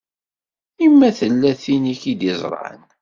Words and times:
I 0.85 0.87
ma 0.93 1.09
tella 1.17 1.51
tin 1.61 1.83
i 1.93 1.95
k-id-iẓṛan? 2.01 2.81